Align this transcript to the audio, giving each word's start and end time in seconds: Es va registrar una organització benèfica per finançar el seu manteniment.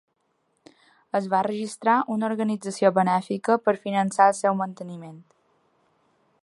Es 1.19 1.27
va 1.33 1.41
registrar 1.47 1.97
una 2.15 2.27
organització 2.29 2.93
benèfica 2.97 3.59
per 3.67 3.77
finançar 3.87 4.31
el 4.33 4.37
seu 4.43 4.61
manteniment. 4.63 5.21